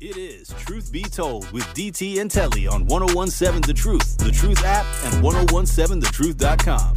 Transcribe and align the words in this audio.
It 0.00 0.16
is 0.16 0.48
Truth 0.48 0.90
Be 0.92 1.02
Told 1.02 1.50
with 1.52 1.62
DT 1.66 2.20
and 2.20 2.28
Telly 2.30 2.66
on 2.66 2.84
1017 2.86 3.62
The 3.62 3.72
Truth, 3.72 4.18
The 4.18 4.32
Truth 4.32 4.64
app, 4.64 4.84
and 5.04 5.22
1017thetruth.com. 5.22 6.94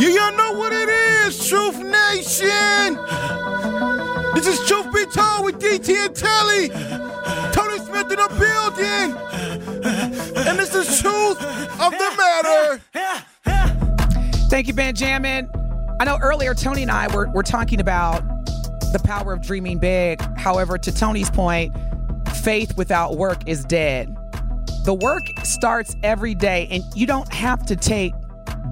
You 0.00 0.08
y'all 0.08 0.36
know 0.36 0.58
what 0.58 0.72
it 0.72 0.88
is, 0.88 1.48
Truth 1.48 1.78
Nation. 1.78 2.98
This 4.34 4.48
is 4.48 4.66
Truth 4.66 4.92
Be 4.92 5.06
Told 5.06 5.44
with 5.44 5.60
DT 5.60 5.94
and 6.06 6.14
Telly. 6.14 6.70
Tony 7.52 7.78
Smith 7.78 8.10
in 8.10 8.18
the 8.18 8.28
building. 8.40 9.16
And 10.46 10.58
this 10.58 10.74
is 10.74 11.00
Truth 11.00 11.40
of 11.80 11.92
the 11.92 12.14
Matter. 12.18 12.82
Thank 14.54 14.68
you, 14.68 14.74
Benjamin. 14.74 15.50
I 15.98 16.04
know 16.04 16.16
earlier 16.22 16.54
Tony 16.54 16.82
and 16.82 16.90
I 16.92 17.12
were, 17.12 17.28
were 17.30 17.42
talking 17.42 17.80
about 17.80 18.20
the 18.92 19.00
power 19.02 19.32
of 19.32 19.42
dreaming 19.42 19.78
big. 19.78 20.22
However, 20.36 20.78
to 20.78 20.94
Tony's 20.94 21.28
point, 21.28 21.76
faith 22.36 22.76
without 22.76 23.16
work 23.16 23.48
is 23.48 23.64
dead. 23.64 24.16
The 24.84 24.94
work 24.94 25.24
starts 25.42 25.96
every 26.04 26.36
day, 26.36 26.68
and 26.70 26.84
you 26.94 27.04
don't 27.04 27.32
have 27.32 27.66
to 27.66 27.74
take 27.74 28.14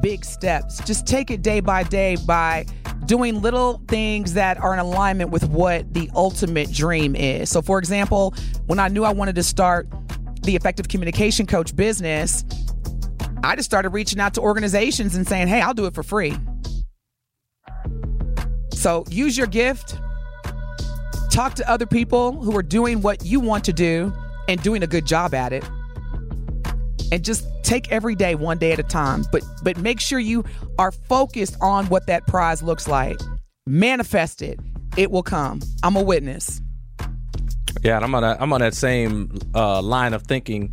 big 0.01 0.25
steps. 0.25 0.81
Just 0.85 1.05
take 1.05 1.33
it 1.33 1.43
day 1.43 1.59
by 1.59 1.83
day 1.83 2.17
by 2.29 2.65
doing 3.07 3.43
little 3.43 3.83
things 3.89 4.35
that 4.35 4.59
are 4.59 4.73
in 4.73 4.79
alignment 4.79 5.31
with 5.31 5.49
what 5.49 5.93
the 5.95 6.09
ultimate 6.15 6.71
dream 6.71 7.17
is. 7.17 7.51
So, 7.51 7.61
for 7.61 7.81
example, 7.81 8.37
when 8.67 8.79
I 8.79 8.87
knew 8.87 9.03
I 9.03 9.13
wanted 9.13 9.35
to 9.35 9.43
start 9.43 9.89
the 10.45 10.55
effective 10.55 10.87
communication 10.87 11.45
coach 11.45 11.75
business, 11.75 12.45
I 13.45 13.57
just 13.57 13.69
started 13.69 13.91
reaching 13.91 14.21
out 14.21 14.35
to 14.35 14.41
organizations 14.41 15.15
and 15.17 15.27
saying, 15.27 15.49
hey, 15.49 15.61
I'll 15.61 15.75
do 15.75 15.87
it 15.87 15.95
for 15.95 16.03
free. 16.03 16.37
So 18.73 19.05
use 19.11 19.37
your 19.37 19.47
gift, 19.47 19.99
talk 21.31 21.55
to 21.55 21.71
other 21.71 21.87
people 21.87 22.33
who 22.33 22.57
are 22.57 22.63
doing 22.63 23.01
what 23.01 23.25
you 23.25 23.41
want 23.41 23.65
to 23.65 23.73
do 23.73 24.13
and 24.49 24.63
doing 24.63 24.83
a 24.83 24.87
good 24.87 25.07
job 25.07 25.35
at 25.35 25.53
it. 25.53 25.65
And 27.11 27.25
just 27.25 27.45
take 27.63 27.93
every 27.93 28.15
day 28.15 28.35
one 28.35 28.59
day 28.59 28.73
at 28.73 28.79
a 28.79 28.83
time. 28.83 29.25
But 29.31 29.43
but 29.63 29.77
make 29.77 30.01
sure 30.01 30.19
you 30.19 30.45
are 30.79 30.91
focused 30.91 31.57
on 31.61 31.87
what 31.87 32.07
that 32.07 32.27
prize 32.27 32.63
looks 32.63 32.89
like. 32.89 33.21
Manifest 33.67 34.41
it. 34.41 34.59
It 34.97 35.11
will 35.11 35.23
come. 35.23 35.61
I'm 35.83 35.95
a 35.95 36.03
witness. 36.03 36.61
Yeah, 37.83 37.97
and 37.97 38.05
I'm 38.05 38.15
on 38.15 38.23
that. 38.23 38.41
I'm 38.41 38.53
on 38.53 38.61
that 38.61 38.75
same 38.75 39.39
uh, 39.55 39.83
line 39.83 40.15
of 40.15 40.23
thinking. 40.23 40.73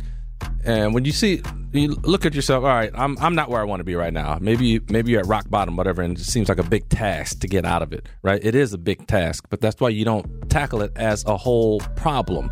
And 0.64 0.94
when 0.94 1.04
you 1.04 1.12
see, 1.12 1.42
you 1.72 1.88
look 2.02 2.26
at 2.26 2.34
yourself. 2.34 2.64
All 2.64 2.70
right, 2.70 2.90
I'm 2.94 3.16
I'm 3.18 3.34
not 3.34 3.48
where 3.48 3.60
I 3.60 3.64
want 3.64 3.80
to 3.80 3.84
be 3.84 3.94
right 3.94 4.12
now. 4.12 4.38
Maybe 4.40 4.80
maybe 4.88 5.12
you're 5.12 5.20
at 5.20 5.26
rock 5.26 5.48
bottom, 5.48 5.76
whatever, 5.76 6.02
and 6.02 6.18
it 6.18 6.24
seems 6.24 6.48
like 6.48 6.58
a 6.58 6.64
big 6.64 6.88
task 6.88 7.40
to 7.40 7.48
get 7.48 7.64
out 7.64 7.82
of 7.82 7.92
it. 7.92 8.06
Right? 8.22 8.42
It 8.42 8.54
is 8.54 8.72
a 8.72 8.78
big 8.78 9.06
task, 9.06 9.46
but 9.50 9.60
that's 9.60 9.80
why 9.80 9.90
you 9.90 10.04
don't 10.04 10.50
tackle 10.50 10.82
it 10.82 10.92
as 10.96 11.24
a 11.26 11.36
whole 11.36 11.80
problem. 11.96 12.50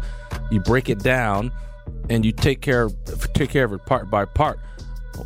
You 0.50 0.60
break 0.60 0.88
it 0.88 1.00
down, 1.00 1.50
and 2.08 2.24
you 2.24 2.32
take 2.32 2.60
care 2.60 2.90
take 3.34 3.50
care 3.50 3.64
of 3.64 3.72
it 3.72 3.84
part 3.86 4.10
by 4.10 4.24
part. 4.24 4.60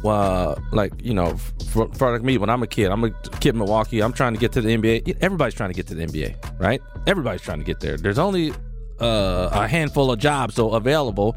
Uh, 0.05 0.55
like 0.73 0.93
you 1.03 1.13
know, 1.13 1.37
for, 1.69 1.93
for 1.93 2.13
like 2.13 2.23
me, 2.23 2.39
when 2.39 2.49
I'm 2.49 2.63
a 2.63 2.67
kid, 2.67 2.91
I'm 2.91 3.05
a 3.05 3.11
kid 3.41 3.51
in 3.51 3.59
Milwaukee. 3.59 4.03
I'm 4.03 4.15
trying 4.15 4.33
to 4.33 4.41
get 4.41 4.53
to 4.53 4.63
the 4.63 4.71
NBA. 4.71 5.19
Everybody's 5.21 5.55
trying 5.55 5.71
to 5.71 5.75
get 5.75 5.87
to 5.89 5.95
the 5.95 6.07
NBA, 6.07 6.59
right? 6.59 6.81
Everybody's 7.07 7.43
trying 7.43 7.59
to 7.59 7.65
get 7.65 7.81
there. 7.81 7.99
There's 7.99 8.19
only 8.19 8.53
uh, 9.01 9.51
a 9.53 9.69
handful 9.69 10.11
of 10.11 10.19
jobs 10.19 10.55
so 10.55 10.71
available 10.71 11.37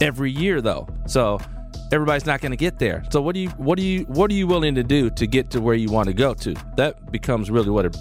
every 0.00 0.30
year 0.30 0.60
though. 0.60 0.86
So 1.06 1.40
everybody's 1.94 2.26
not 2.26 2.40
going 2.40 2.50
to 2.50 2.56
get 2.56 2.78
there. 2.78 3.04
So 3.10 3.22
what 3.22 3.34
do 3.34 3.40
you 3.40 3.48
what 3.50 3.78
do 3.78 3.84
you 3.84 4.02
what 4.04 4.30
are 4.30 4.34
you 4.34 4.46
willing 4.46 4.74
to 4.74 4.82
do 4.82 5.10
to 5.10 5.26
get 5.26 5.50
to 5.52 5.60
where 5.60 5.74
you 5.74 5.90
want 5.90 6.08
to 6.08 6.12
go 6.12 6.34
to? 6.34 6.54
That 6.76 7.10
becomes 7.12 7.50
really 7.50 7.70
what 7.70 7.86
it 7.86 7.96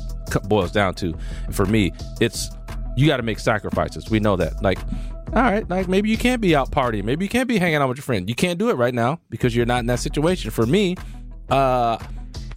boils 0.45 0.71
down 0.71 0.95
to. 0.95 1.15
For 1.51 1.65
me, 1.65 1.93
it's 2.19 2.49
you 2.97 3.07
got 3.07 3.17
to 3.17 3.23
make 3.23 3.39
sacrifices. 3.39 4.09
We 4.09 4.19
know 4.19 4.35
that. 4.37 4.61
Like 4.63 4.79
all 5.35 5.41
right, 5.41 5.67
like 5.69 5.87
maybe 5.87 6.09
you 6.09 6.17
can't 6.17 6.41
be 6.41 6.55
out 6.55 6.71
partying, 6.71 7.03
maybe 7.05 7.23
you 7.25 7.29
can't 7.29 7.47
be 7.47 7.57
hanging 7.57 7.77
out 7.77 7.87
with 7.87 7.97
your 7.97 8.03
friend. 8.03 8.27
You 8.27 8.35
can't 8.35 8.59
do 8.59 8.69
it 8.69 8.73
right 8.75 8.93
now 8.93 9.19
because 9.29 9.55
you're 9.55 9.65
not 9.65 9.79
in 9.79 9.85
that 9.87 9.99
situation. 9.99 10.51
For 10.51 10.65
me, 10.65 10.95
uh 11.49 11.97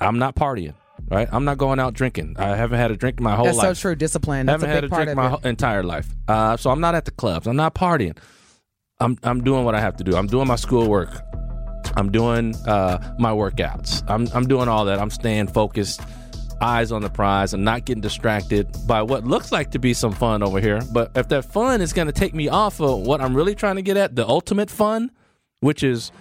I'm 0.00 0.18
not 0.18 0.34
partying. 0.34 0.74
Right, 1.08 1.28
I'm 1.30 1.44
not 1.44 1.56
going 1.56 1.78
out 1.78 1.94
drinking. 1.94 2.34
I 2.36 2.56
haven't 2.56 2.80
had 2.80 2.90
a 2.90 2.96
drink 2.96 3.20
my 3.20 3.36
whole 3.36 3.44
That's 3.44 3.58
life. 3.58 3.76
so 3.76 3.80
true. 3.80 3.94
Discipline. 3.94 4.46
That's 4.46 4.60
haven't 4.60 4.70
a 4.70 4.74
had 4.74 4.84
a 4.84 4.88
drink 4.88 5.14
my 5.14 5.28
whole 5.28 5.40
entire 5.44 5.84
life. 5.84 6.08
Uh, 6.26 6.56
so 6.56 6.70
I'm 6.70 6.80
not 6.80 6.96
at 6.96 7.04
the 7.04 7.12
clubs. 7.12 7.46
I'm 7.46 7.54
not 7.54 7.76
partying. 7.76 8.18
I'm 8.98 9.18
I'm 9.22 9.44
doing 9.44 9.64
what 9.64 9.74
I 9.74 9.80
have 9.80 9.96
to 9.98 10.04
do. 10.04 10.16
I'm 10.16 10.26
doing 10.26 10.48
my 10.48 10.56
schoolwork. 10.56 11.10
I'm 11.96 12.10
doing 12.12 12.54
uh, 12.66 12.98
my 13.18 13.30
workouts. 13.30 14.02
I'm 14.08 14.28
I'm 14.34 14.46
doing 14.46 14.68
all 14.68 14.84
that. 14.84 14.98
I'm 14.98 15.10
staying 15.10 15.48
focused, 15.48 16.00
eyes 16.60 16.92
on 16.92 17.02
the 17.02 17.10
prize. 17.10 17.52
I'm 17.54 17.64
not 17.64 17.84
getting 17.86 18.00
distracted 18.02 18.68
by 18.86 19.02
what 19.02 19.24
looks 19.24 19.50
like 19.52 19.70
to 19.72 19.78
be 19.78 19.94
some 19.94 20.12
fun 20.12 20.42
over 20.42 20.60
here. 20.60 20.80
But 20.92 21.12
if 21.14 21.28
that 21.28 21.44
fun 21.46 21.80
is 21.80 21.92
going 21.92 22.06
to 22.06 22.12
take 22.12 22.34
me 22.34 22.48
off 22.48 22.80
of 22.80 23.00
what 23.00 23.20
I'm 23.20 23.34
really 23.34 23.54
trying 23.54 23.76
to 23.76 23.82
get 23.82 23.96
at, 23.96 24.14
the 24.14 24.26
ultimate 24.26 24.70
fun, 24.70 25.10
which 25.60 25.82
is 25.82 26.12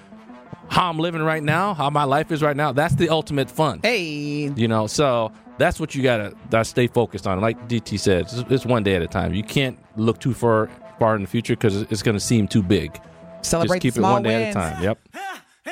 how 0.69 0.89
I'm 0.89 0.97
living 0.97 1.21
right 1.21 1.43
now, 1.43 1.73
how 1.73 1.89
my 1.89 2.05
life 2.05 2.31
is 2.31 2.41
right 2.41 2.55
now, 2.55 2.71
that's 2.71 2.95
the 2.95 3.09
ultimate 3.09 3.51
fun. 3.51 3.81
Hey, 3.83 4.51
You 4.55 4.67
know, 4.67 4.87
so 4.87 5.31
that's 5.57 5.79
what 5.79 5.93
you 5.93 6.01
gotta 6.03 6.33
that 6.49 6.67
stay 6.67 6.87
focused 6.87 7.27
on. 7.27 7.39
Like 7.41 7.67
DT 7.67 7.99
said, 7.99 8.21
it's, 8.23 8.43
it's 8.49 8.65
one 8.65 8.83
day 8.83 8.95
at 8.95 9.01
a 9.01 9.07
time. 9.07 9.33
You 9.33 9.43
can't 9.43 9.77
look 9.97 10.19
too 10.19 10.33
far 10.33 10.69
far 10.99 11.15
in 11.15 11.21
the 11.21 11.27
future 11.27 11.53
because 11.53 11.81
it's 11.83 12.01
gonna 12.01 12.19
seem 12.19 12.47
too 12.47 12.63
big. 12.63 12.97
celebrate 13.41 13.75
Just 13.77 13.81
keep 13.83 13.93
it 13.93 13.97
small 13.99 14.13
one 14.13 14.23
day 14.23 14.45
wins. 14.45 14.55
at 14.55 14.69
a 14.69 14.73
time. 14.75 14.83
Yep. 14.83 14.99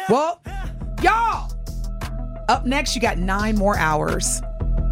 Well, 0.09 0.41
y'all, 1.01 1.51
up 2.49 2.65
next, 2.65 2.95
you 2.95 3.01
got 3.01 3.17
nine 3.17 3.55
more 3.55 3.77
hours 3.77 4.41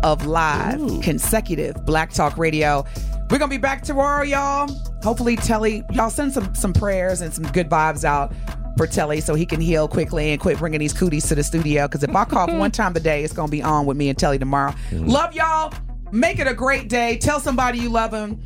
of 0.04 0.26
live 0.26 0.80
consecutive 1.02 1.86
Black 1.86 2.12
Talk 2.12 2.38
Radio. 2.38 2.86
We're 3.30 3.38
gonna 3.38 3.50
be 3.50 3.58
back 3.58 3.82
tomorrow, 3.84 4.24
y'all. 4.24 4.70
Hopefully, 5.04 5.36
Telly, 5.36 5.84
y'all 5.92 6.10
send 6.10 6.34
some 6.34 6.54
some 6.56 6.74
prayers 6.74 7.22
and 7.22 7.34
some 7.34 7.46
good 7.52 7.70
vibes 7.70 8.04
out 8.04 8.34
for 8.78 8.88
Telly 8.88 9.22
so 9.22 9.36
he 9.36 9.46
can 9.46 9.60
heal 9.62 9.88
quickly 9.88 10.32
and 10.32 10.40
quit 10.42 10.58
bringing 10.58 10.80
these 10.80 10.94
cooties 10.94 11.28
to 11.28 11.36
the 11.36 11.44
studio. 11.44 11.88
Because 11.88 12.04
if 12.04 12.16
I 12.16 12.26
cough 12.26 12.52
one 12.52 12.72
time 12.82 12.96
a 12.96 13.00
day, 13.00 13.24
it's 13.24 13.34
gonna 13.34 13.52
be 13.52 13.62
on 13.62 13.86
with 13.86 13.98
me 13.98 14.10
and 14.10 14.18
Telly 14.18 14.40
tomorrow. 14.40 14.74
Mm. 14.92 15.08
Love 15.10 15.34
y'all. 15.34 15.74
Make 16.12 16.40
it 16.40 16.48
a 16.48 16.54
great 16.54 16.90
day. 16.90 17.18
Tell 17.18 17.40
somebody 17.40 17.80
you 17.80 17.90
love 17.90 18.12
them, 18.12 18.42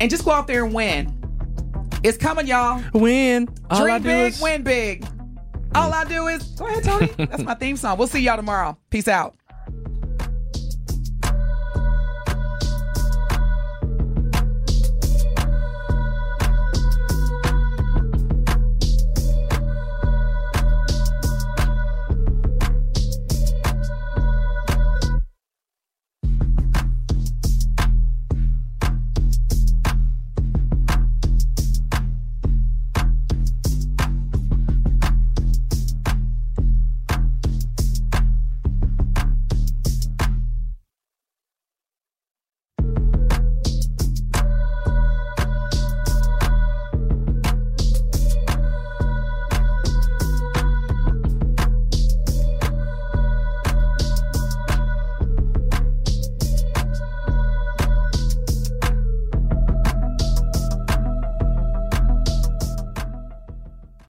and 0.00 0.10
just 0.10 0.24
go 0.24 0.30
out 0.32 0.46
there 0.46 0.64
and 0.64 0.74
win. 0.74 1.12
It's 2.02 2.18
coming, 2.18 2.46
y'all. 2.46 2.82
Win. 2.92 3.48
All 3.70 3.84
I 3.84 3.98
Dream 3.98 4.02
big, 4.02 4.32
is- 4.34 4.40
win 4.40 4.62
big. 4.62 5.06
All 5.74 5.92
I 5.92 6.04
do 6.04 6.28
is 6.28 6.42
go 6.42 6.66
ahead, 6.66 6.84
Tony. 6.84 7.06
That's 7.26 7.42
my 7.42 7.54
theme 7.54 7.76
song. 7.76 7.98
We'll 7.98 8.08
see 8.08 8.20
y'all 8.20 8.36
tomorrow. 8.36 8.76
Peace 8.90 9.08
out. 9.08 9.34